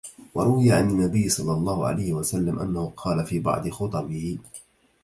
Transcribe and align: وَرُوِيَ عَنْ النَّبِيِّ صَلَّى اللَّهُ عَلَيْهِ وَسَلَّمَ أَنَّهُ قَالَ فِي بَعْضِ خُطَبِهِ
وَرُوِيَ 0.33 0.71
عَنْ 0.71 0.89
النَّبِيِّ 0.89 1.29
صَلَّى 1.29 1.51
اللَّهُ 1.51 1.87
عَلَيْهِ 1.87 2.13
وَسَلَّمَ 2.13 2.59
أَنَّهُ 2.59 2.93
قَالَ 2.97 3.25
فِي 3.25 3.39
بَعْضِ 3.39 3.69
خُطَبِهِ 3.69 4.37